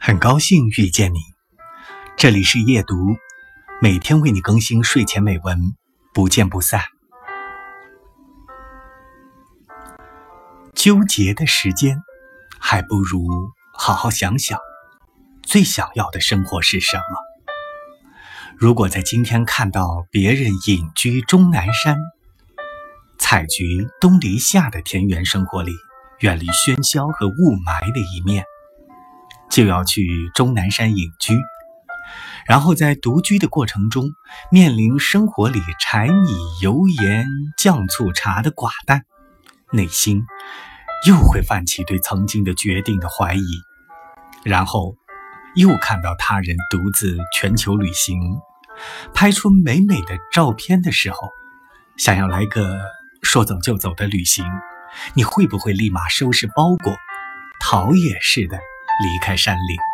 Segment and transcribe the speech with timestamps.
[0.00, 1.18] 很高兴遇见你，
[2.16, 2.94] 这里是夜读，
[3.82, 5.58] 每天为你更新睡前美文，
[6.14, 6.80] 不见不散。
[10.74, 12.02] 纠结的时间，
[12.58, 13.28] 还不如
[13.74, 14.58] 好好想想，
[15.42, 17.02] 最想要的生活是什么。
[18.56, 21.98] 如果在今天看到别人隐居终南山，
[23.30, 25.72] 采菊东篱下的田园生活里，
[26.20, 28.42] 远离喧嚣和雾霾的一面。
[29.50, 31.36] 就要去终南山隐居，
[32.46, 34.12] 然后在独居的过程中，
[34.50, 36.30] 面临生活里柴米
[36.62, 37.26] 油盐
[37.58, 39.02] 酱醋茶的寡淡，
[39.72, 40.22] 内心
[41.06, 43.42] 又会泛起对曾经的决定的怀疑。
[44.42, 44.94] 然后
[45.54, 48.18] 又看到他人独自全球旅行，
[49.12, 51.28] 拍出美美的照片的时候，
[51.98, 52.80] 想要来个
[53.28, 54.42] 说走就走的旅行，
[55.12, 56.96] 你会不会立马收拾包裹，
[57.60, 58.56] 逃也似的？
[58.56, 59.87] 离开山林。